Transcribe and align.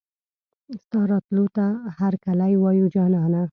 ستا 0.83 0.99
راتلو 1.11 1.45
ته 1.55 1.65
هرکلی 1.99 2.53
وايو 2.63 2.85
جانانه 2.95 3.43